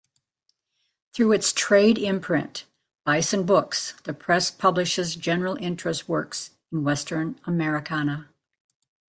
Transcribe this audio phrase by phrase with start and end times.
[1.13, 2.65] Through its trade imprint,
[3.05, 8.27] Bison Books, the press publishes general-interest works in Western Americana.